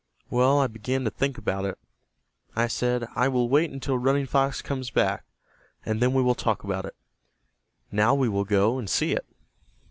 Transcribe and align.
Well, 0.31 0.57
I 0.57 0.65
began 0.65 1.03
to 1.03 1.11
think 1.11 1.37
about 1.37 1.63
it. 1.63 1.77
I 2.55 2.65
said, 2.65 3.07
'I 3.15 3.27
will 3.27 3.47
wait 3.47 3.69
until 3.69 3.99
Running 3.99 4.25
Fox 4.25 4.59
comes 4.63 4.89
back, 4.89 5.25
and 5.85 5.99
then 6.01 6.11
we 6.11 6.23
will 6.23 6.33
talk 6.33 6.63
about 6.63 6.85
it.' 6.85 6.95
Now 7.91 8.15
we 8.15 8.27
will 8.27 8.43
go 8.45 8.79
and 8.79 8.89
see 8.89 9.11
it." 9.11 9.27